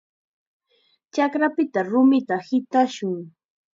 Chakrapita 1.13 1.79
rumita 1.91 2.37
hitashun. 2.47 3.17